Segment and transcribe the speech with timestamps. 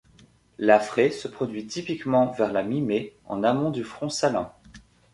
[0.57, 4.51] La fraie se produit typiquement vers la mi-mai en amont du front salin.